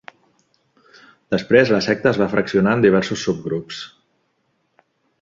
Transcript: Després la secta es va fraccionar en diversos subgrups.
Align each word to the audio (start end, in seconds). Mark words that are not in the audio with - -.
Després 1.35 1.75
la 1.77 1.83
secta 1.89 2.11
es 2.13 2.21
va 2.23 2.29
fraccionar 2.33 2.75
en 2.79 2.83
diversos 2.89 3.29
subgrups. 3.31 3.87